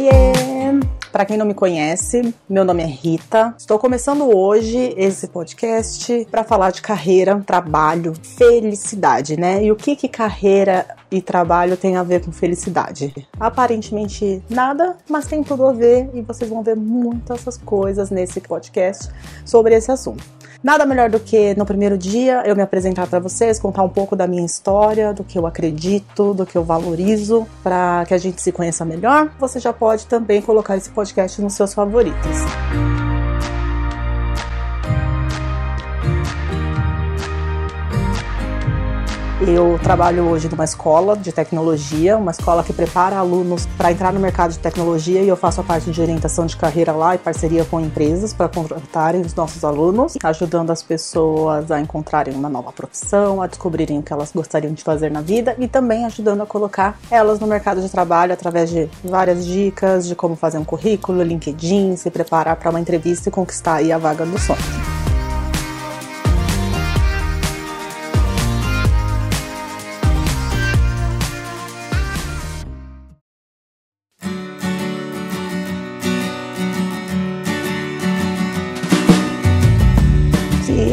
[0.00, 0.80] Oiê!
[1.12, 3.54] Para quem não me conhece, meu nome é Rita.
[3.58, 9.62] Estou começando hoje esse podcast para falar de carreira, trabalho, felicidade, né?
[9.62, 13.28] E o que que carreira e trabalho tem a ver com felicidade?
[13.38, 19.10] Aparentemente nada, mas tem tudo a ver e vocês vão ver muitas coisas nesse podcast
[19.44, 20.39] sobre esse assunto.
[20.62, 24.14] Nada melhor do que no primeiro dia eu me apresentar para vocês, contar um pouco
[24.14, 28.42] da minha história, do que eu acredito, do que eu valorizo, para que a gente
[28.42, 29.30] se conheça melhor.
[29.38, 32.36] Você já pode também colocar esse podcast nos seus favoritos.
[39.46, 44.20] Eu trabalho hoje numa escola de tecnologia, uma escola que prepara alunos para entrar no
[44.20, 47.64] mercado de tecnologia e eu faço a parte de orientação de carreira lá e parceria
[47.64, 53.40] com empresas para contratarem os nossos alunos, ajudando as pessoas a encontrarem uma nova profissão,
[53.40, 56.98] a descobrirem o que elas gostariam de fazer na vida e também ajudando a colocar
[57.10, 61.96] elas no mercado de trabalho através de várias dicas de como fazer um currículo, LinkedIn,
[61.96, 64.89] se preparar para uma entrevista e conquistar a vaga do sonho.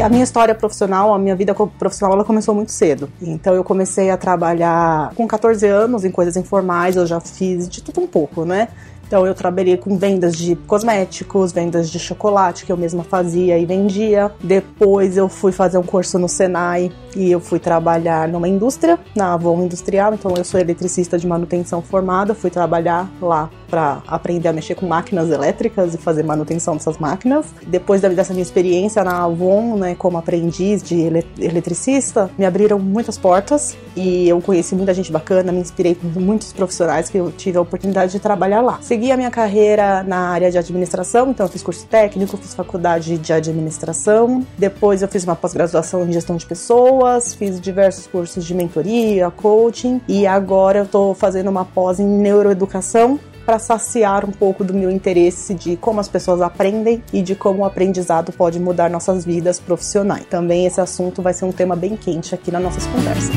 [0.03, 3.09] A minha história profissional, a minha vida profissional, ela começou muito cedo.
[3.21, 7.81] Então eu comecei a trabalhar com 14 anos em coisas informais, eu já fiz de
[7.81, 8.67] tudo um pouco, né?
[9.08, 13.65] Então eu trabalhei com vendas de cosméticos, vendas de chocolate que eu mesma fazia e
[13.65, 14.30] vendia.
[14.43, 19.33] Depois eu fui fazer um curso no Senai e eu fui trabalhar numa indústria, na
[19.33, 20.13] Avon Industrial.
[20.13, 24.88] Então eu sou eletricista de manutenção formada, fui trabalhar lá para aprender a mexer com
[24.88, 27.48] máquinas elétricas e fazer manutenção dessas máquinas.
[27.66, 31.08] Depois dessa minha experiência na Avon, né, como aprendiz de
[31.40, 36.54] eletricista, me abriram muitas portas e eu conheci muita gente bacana, me inspirei com muitos
[36.54, 38.80] profissionais que eu tive a oportunidade de trabalhar lá.
[38.82, 43.17] Segui a minha carreira na área de administração, então eu fiz curso técnico, fiz faculdade
[43.17, 48.54] de administração, depois eu fiz uma pós-graduação em gestão de pessoas, fiz diversos cursos de
[48.54, 54.61] mentoria, coaching e agora eu estou fazendo uma pós em neuroeducação para saciar um pouco
[54.61, 58.89] do meu interesse de como as pessoas aprendem e de como o aprendizado pode mudar
[58.89, 60.25] nossas vidas profissionais.
[60.25, 63.31] Também esse assunto vai ser um tema bem quente aqui nas nossas conversas.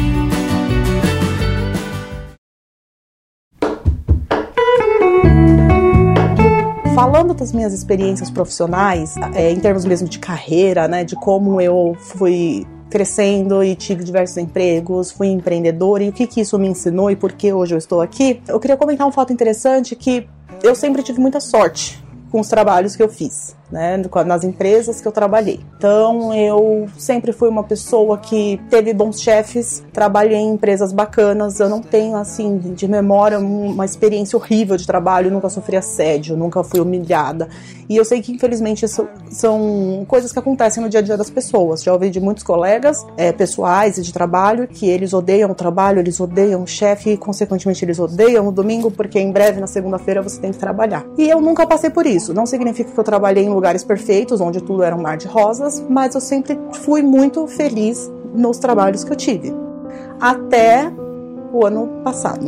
[6.93, 11.97] falando das minhas experiências profissionais, é, em termos mesmo de carreira, né, de como eu
[11.99, 17.11] fui crescendo e tive diversos empregos, fui empreendedora e o que, que isso me ensinou
[17.11, 20.29] e por que hoje eu estou aqui, eu queria comentar um fato interessante que
[20.63, 25.07] eu sempre tive muita sorte com os trabalhos que eu fiz né, nas empresas que
[25.07, 25.61] eu trabalhei.
[25.77, 31.69] Então eu sempre fui uma pessoa que teve bons chefes, trabalhei em empresas bacanas, eu
[31.69, 36.81] não tenho assim de memória uma experiência horrível de trabalho, nunca sofri assédio, nunca fui
[36.81, 37.49] humilhada.
[37.89, 41.29] E eu sei que infelizmente isso são coisas que acontecem no dia a dia das
[41.29, 41.83] pessoas.
[41.83, 45.99] Já ouvi de muitos colegas é, pessoais e de trabalho que eles odeiam o trabalho,
[45.99, 50.23] eles odeiam o chefe e consequentemente eles odeiam o domingo porque em breve na segunda-feira
[50.23, 51.05] você tem que trabalhar.
[51.19, 52.33] E eu nunca passei por isso.
[52.33, 55.85] Não significa que eu trabalhei em lugares perfeitos, onde tudo era um mar de rosas,
[55.87, 59.55] mas eu sempre fui muito feliz nos trabalhos que eu tive.
[60.19, 60.91] Até
[61.53, 62.47] o ano passado.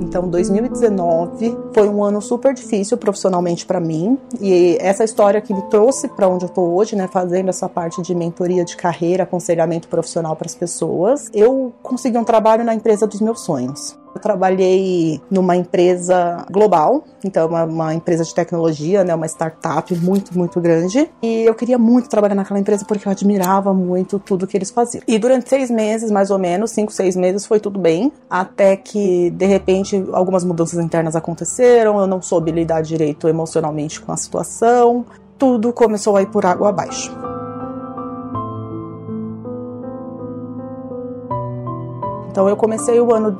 [0.00, 5.60] Então, 2019 foi um ano super difícil profissionalmente para mim e essa história que me
[5.68, 9.88] trouxe para onde eu tô hoje, né, fazendo essa parte de mentoria de carreira, aconselhamento
[9.88, 13.98] profissional para as pessoas, eu consegui um trabalho na empresa dos meus sonhos.
[14.16, 20.36] Eu trabalhei numa empresa global, então uma, uma, empresa de tecnologia, né, uma startup muito,
[20.36, 21.10] muito grande.
[21.22, 25.02] E eu queria muito trabalhar naquela empresa porque eu admirava muito tudo que eles faziam.
[25.06, 28.10] E durante seis meses, mais ou menos, cinco, seis meses, foi tudo bem.
[28.30, 34.12] Até que, de repente, algumas mudanças internas aconteceram, eu não soube lidar direito emocionalmente com
[34.12, 35.04] a situação.
[35.36, 37.25] Tudo começou a ir por água abaixo.
[42.36, 43.34] Então eu comecei o ano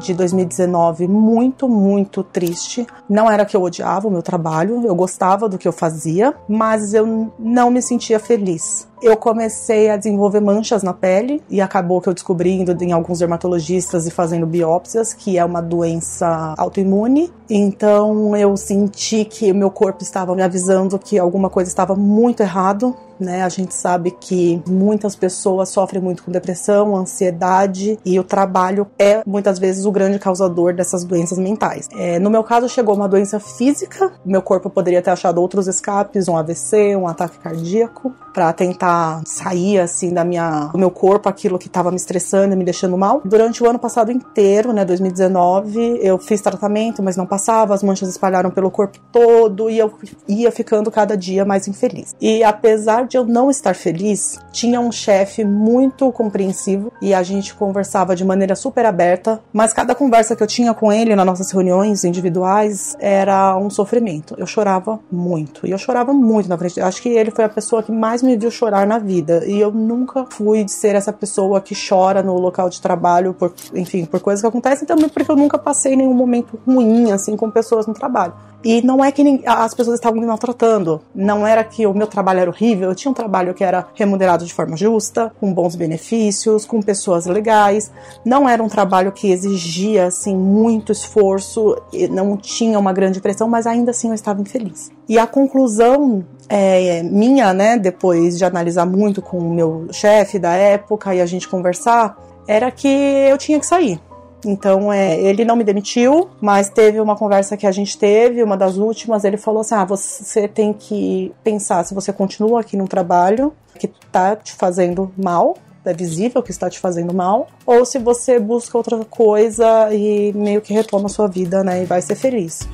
[0.00, 2.86] de 2019 muito, muito triste.
[3.08, 6.92] Não era que eu odiava o meu trabalho, eu gostava do que eu fazia, mas
[6.92, 12.08] eu não me sentia feliz eu comecei a desenvolver manchas na pele e acabou que
[12.08, 17.30] eu descobri indo em alguns dermatologistas e fazendo biópsias que é uma doença autoimune.
[17.48, 22.40] Então eu senti que o meu corpo estava me avisando que alguma coisa estava muito
[22.40, 23.42] errado né?
[23.42, 29.22] A gente sabe que muitas pessoas sofrem muito com depressão, ansiedade e o trabalho é
[29.26, 31.88] muitas vezes o grande causador dessas doenças mentais.
[31.96, 36.28] É, no meu caso, chegou uma doença física, meu corpo poderia ter achado outros escapes,
[36.28, 38.93] um AVC, um ataque cardíaco, para tentar
[39.24, 43.20] sair assim da minha, do meu corpo aquilo que estava me estressando me deixando mal.
[43.24, 48.08] Durante o ano passado inteiro, né, 2019, eu fiz tratamento, mas não passava, as manchas
[48.08, 49.92] espalharam pelo corpo todo e eu
[50.28, 52.14] ia ficando cada dia mais infeliz.
[52.20, 57.54] E apesar de eu não estar feliz, tinha um chefe muito compreensivo e a gente
[57.54, 61.50] conversava de maneira super aberta, mas cada conversa que eu tinha com ele nas nossas
[61.50, 64.34] reuniões individuais era um sofrimento.
[64.38, 65.66] Eu chorava muito.
[65.66, 66.80] E eu chorava muito na frente.
[66.80, 69.44] Eu acho que ele foi a pessoa que mais me viu chorar na vida.
[69.46, 73.52] E eu nunca fui de ser essa pessoa que chora no local de trabalho por,
[73.74, 77.50] enfim, por coisas que acontecem também porque eu nunca passei nenhum momento ruim assim com
[77.50, 78.34] pessoas no trabalho.
[78.64, 81.02] E não é que as pessoas estavam me maltratando.
[81.14, 82.88] Não era que o meu trabalho era horrível.
[82.88, 87.26] Eu tinha um trabalho que era remunerado de forma justa, com bons benefícios, com pessoas
[87.26, 87.92] legais.
[88.24, 91.76] Não era um trabalho que exigia assim muito esforço,
[92.10, 94.90] não tinha uma grande pressão, mas ainda assim eu estava infeliz.
[95.08, 100.52] E a conclusão é, minha, né, depois de analisar muito com o meu chefe da
[100.54, 102.16] época e a gente conversar,
[102.46, 104.00] era que eu tinha que sair.
[104.46, 108.56] Então, é, ele não me demitiu, mas teve uma conversa que a gente teve, uma
[108.56, 112.86] das últimas, ele falou assim: ah, você tem que pensar se você continua aqui no
[112.86, 117.98] trabalho que tá te fazendo mal, é visível que está te fazendo mal, ou se
[117.98, 122.14] você busca outra coisa e meio que retoma a sua vida, né, e vai ser
[122.14, 122.68] feliz.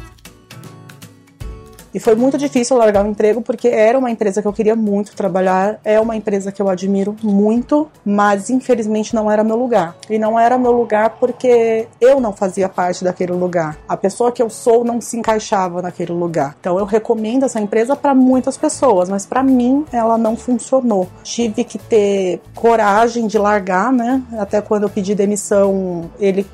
[1.93, 5.15] E foi muito difícil largar o emprego porque era uma empresa que eu queria muito
[5.15, 9.97] trabalhar, é uma empresa que eu admiro muito, mas infelizmente não era meu lugar.
[10.09, 13.79] E não era meu lugar porque eu não fazia parte daquele lugar.
[13.89, 16.57] A pessoa que eu sou não se encaixava naquele lugar.
[16.61, 21.09] Então eu recomendo essa empresa para muitas pessoas, mas para mim ela não funcionou.
[21.23, 24.23] Tive que ter coragem de largar, né?
[24.39, 26.47] Até quando eu pedi demissão, ele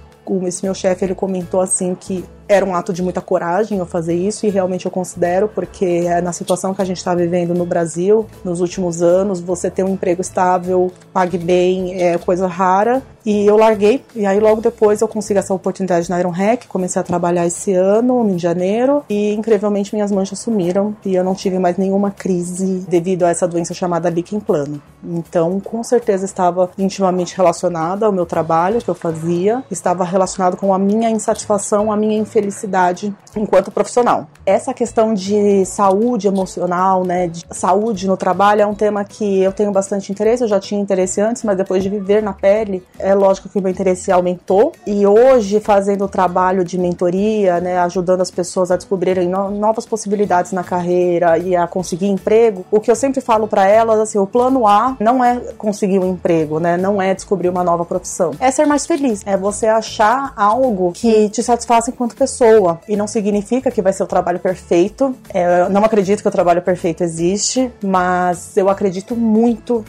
[0.42, 4.14] esse meu chefe ele comentou assim que era um ato de muita coragem eu fazer
[4.14, 7.66] isso e realmente eu considero porque é na situação que a gente está vivendo no
[7.66, 13.44] Brasil nos últimos anos você ter um emprego estável pague bem é coisa rara e
[13.44, 17.02] eu larguei e aí logo depois eu consegui essa oportunidade na Iron Hack comecei a
[17.02, 21.76] trabalhar esse ano em janeiro e incrivelmente minhas manchas sumiram e eu não tive mais
[21.76, 28.06] nenhuma crise devido a essa doença chamada líquen plano então com certeza estava intimamente relacionada
[28.06, 33.12] ao meu trabalho que eu fazia estava relacionado com a minha insatisfação a minha felicidade
[33.36, 34.28] enquanto profissional.
[34.44, 39.52] Essa questão de saúde emocional, né, de saúde no trabalho é um tema que eu
[39.52, 43.14] tenho bastante interesse, eu já tinha interesse antes, mas depois de viver na pele, é
[43.16, 44.72] lógico que o meu interesse aumentou.
[44.86, 49.86] E hoje, fazendo o trabalho de mentoria, né, ajudando as pessoas a descobrirem no novas
[49.86, 54.18] possibilidades na carreira e a conseguir emprego, o que eu sempre falo para elas, assim,
[54.18, 58.32] o plano A não é conseguir um emprego, né, não é descobrir uma nova profissão,
[58.40, 62.80] é ser mais feliz, é você achar algo que te satisfaça enquanto pessoa pessoa.
[62.88, 65.14] E não significa que vai ser o trabalho perfeito.
[65.32, 69.84] É, eu não acredito que o trabalho perfeito existe, mas eu acredito muito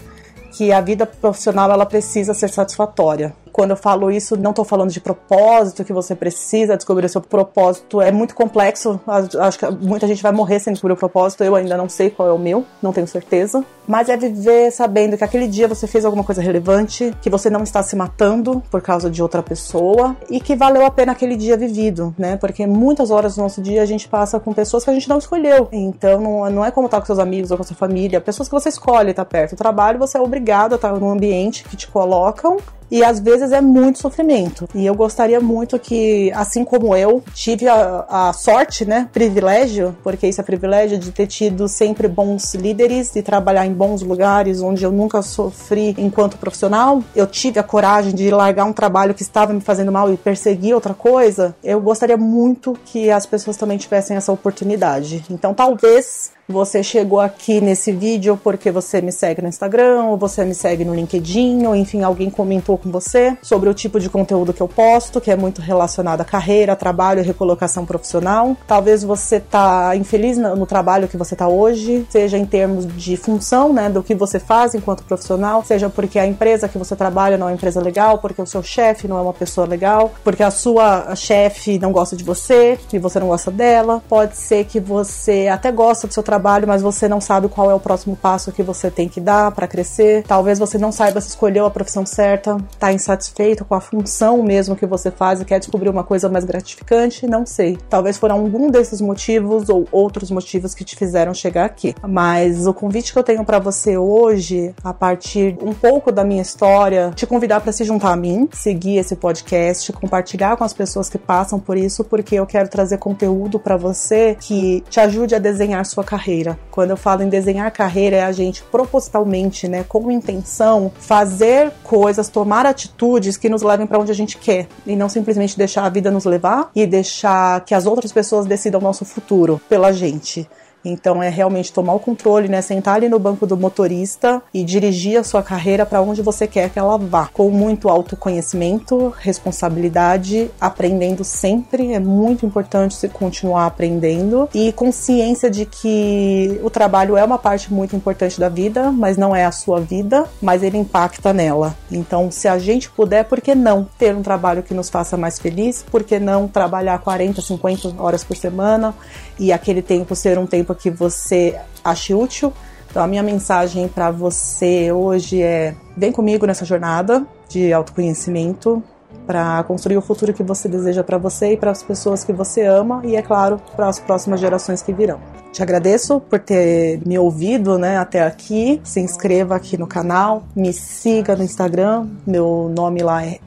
[0.58, 3.36] que a vida profissional ela precisa ser satisfatória.
[3.58, 7.22] Quando eu falo isso, não estou falando de propósito, que você precisa descobrir o seu
[7.22, 8.00] propósito.
[8.00, 9.02] É muito complexo.
[9.08, 11.44] Acho que muita gente vai morrer sem descobrir o propósito.
[11.44, 13.66] Eu ainda não sei qual é o meu, não tenho certeza.
[13.88, 17.64] Mas é viver sabendo que aquele dia você fez alguma coisa relevante, que você não
[17.64, 21.58] está se matando por causa de outra pessoa e que valeu a pena aquele dia
[21.58, 22.38] vivido, né?
[22.38, 25.18] Porque muitas horas do nosso dia a gente passa com pessoas que a gente não
[25.18, 25.68] escolheu.
[25.72, 28.48] Então não, não é como estar com seus amigos ou com a sua família, pessoas
[28.48, 29.54] que você escolhe estar perto.
[29.54, 32.58] O trabalho você é obrigado a estar num ambiente que te colocam
[32.90, 34.68] e às vezes é muito sofrimento.
[34.74, 40.28] E eu gostaria muito que, assim como eu, tive a, a, sorte, né, privilégio, porque
[40.28, 44.84] isso é privilégio, de ter tido sempre bons líderes e trabalhar em bons lugares onde
[44.84, 47.04] eu nunca sofri enquanto profissional.
[47.16, 50.74] Eu tive a coragem de largar um trabalho que estava me fazendo mal e perseguir
[50.74, 51.56] outra coisa.
[51.64, 55.24] Eu gostaria muito que as pessoas também tivessem essa oportunidade.
[55.30, 60.46] Então, talvez você chegou aqui nesse vídeo porque você me segue no Instagram, ou você
[60.46, 64.54] me segue no LinkedIn, ou enfim, alguém comentou com você sobre o tipo de conteúdo
[64.54, 68.56] que eu posto, que é muito relacionado à carreira, trabalho e recolocação profissional.
[68.66, 73.74] Talvez você tá infeliz no, trabalho que você tá hoje, seja em termos de função,
[73.74, 77.48] né, do que você faz enquanto profissional, seja porque a empresa que você trabalha não
[77.48, 80.52] é uma empresa legal, porque o seu chefe não é uma pessoa legal, porque a
[80.52, 84.02] sua chefe não gosta de você e você não gosta dela.
[84.08, 87.72] Pode ser que você até gosta do seu trabalho trabalho, mas você não sabe qual
[87.72, 90.24] é o próximo passo que você tem que dar para crescer.
[90.28, 94.76] Talvez você não saiba se escolheu a profissão certa, tá insatisfeito com a função mesmo
[94.76, 97.76] que você faz e quer descobrir uma coisa mais gratificante, não sei.
[97.90, 101.96] Talvez foram algum desses motivos ou outros motivos que te fizeram chegar aqui.
[102.08, 106.44] Mas o convite que eu tenho para você hoje, a partir um pouco da minha
[106.44, 111.10] história, te convidar para se juntar a mim, seguir esse podcast, compartilhar com as pessoas
[111.10, 115.40] que passam por isso, porque eu quero trazer conteúdo para você que te ajude a
[115.40, 116.60] desenhar sua carreira carreira.
[116.70, 122.28] Quando eu falo em desenhar carreira, é a gente propositalmente, né, com intenção, fazer coisas,
[122.28, 125.90] tomar atitudes que nos levem para onde a gente quer e não simplesmente deixar a
[125.90, 130.48] vida nos levar e deixar que as outras pessoas decidam o nosso futuro pela gente.
[130.88, 132.62] Então é realmente tomar o controle, né?
[132.62, 136.70] Sentar ali no banco do motorista e dirigir a sua carreira para onde você quer
[136.70, 137.30] que ela vá.
[137.34, 141.94] Com muito autoconhecimento, responsabilidade, aprendendo sempre.
[141.94, 147.74] É muito importante você continuar aprendendo e consciência de que o trabalho é uma parte
[147.74, 151.76] muito importante da vida, mas não é a sua vida, mas ele impacta nela.
[151.92, 155.40] Então, se a gente puder, por que não ter um trabalho que nos faça mais
[155.40, 155.84] feliz?
[155.90, 158.96] Por que não trabalhar 40, 50 horas por semana
[159.40, 162.54] e aquele tempo ser um tempo que você ache útil.
[162.90, 168.84] Então, a minha mensagem para você hoje é: vem comigo nessa jornada de autoconhecimento
[169.26, 172.64] para construir o futuro que você deseja para você e para as pessoas que você
[172.64, 175.20] ama e, é claro, para as próximas gerações que virão.
[175.58, 178.80] Te agradeço por ter me ouvido né, até aqui.
[178.84, 182.08] Se inscreva aqui no canal, me siga no Instagram.
[182.28, 183.40] Meu nome lá é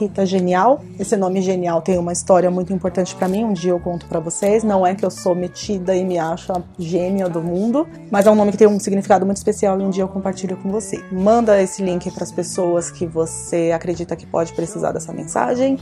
[0.00, 0.82] @ritagenial.
[0.98, 3.44] Esse nome genial tem uma história muito importante para mim.
[3.44, 4.64] Um dia eu conto para vocês.
[4.64, 8.30] Não é que eu sou metida e me acho a gênia do mundo, mas é
[8.30, 11.04] um nome que tem um significado muito especial e um dia eu compartilho com você.
[11.12, 15.78] Manda esse link para as pessoas que você acredita que pode precisar dessa mensagem.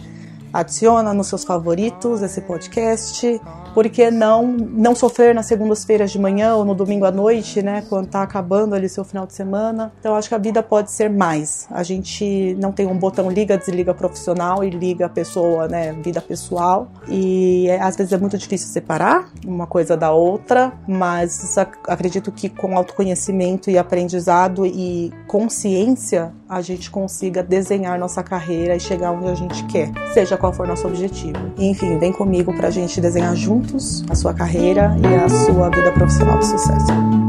[0.52, 3.40] Adiciona nos seus favoritos esse podcast
[3.74, 7.82] por que não não sofrer nas segundas-feiras de manhã ou no domingo à noite, né,
[7.88, 9.92] quando tá acabando ali seu final de semana?
[9.98, 11.66] Então acho que a vida pode ser mais.
[11.70, 16.88] A gente não tem um botão liga, desliga profissional e liga pessoa, né, vida pessoal.
[17.08, 21.56] E é, às vezes é muito difícil separar uma coisa da outra, mas
[21.88, 28.80] acredito que com autoconhecimento e aprendizado e consciência a gente consiga desenhar nossa carreira e
[28.80, 31.38] chegar onde a gente quer, seja qual for nosso objetivo.
[31.56, 35.92] Enfim, vem comigo pra gente desenhar junto juntos a sua carreira e a sua vida
[35.92, 37.21] profissional de sucesso.